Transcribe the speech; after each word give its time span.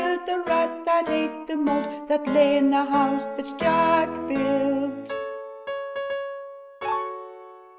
re/J 0.01 0.13
/U 0.13 0.25
killed 0.25 0.45
the 0.45 0.49
rat 0.49 0.85
that 0.85 1.09
ate 1.11 1.45
the 1.47 1.55
malt, 1.55 2.07
that 2.07 2.27
lay 2.27 2.55
iii 2.57 2.71
the 2.71 2.83
house 2.93 3.27
that 3.37 3.55
Jack 3.59 4.09
built. 4.27 5.13